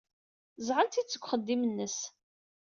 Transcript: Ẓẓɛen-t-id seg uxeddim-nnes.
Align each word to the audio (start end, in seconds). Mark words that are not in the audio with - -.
Ẓẓɛen-t-id 0.67 1.09
seg 1.11 1.21
uxeddim-nnes. 1.23 1.97